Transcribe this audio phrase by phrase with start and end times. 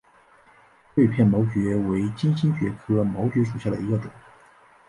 [0.95, 4.09] 锐片毛蕨为金星蕨科毛蕨属下的一个种。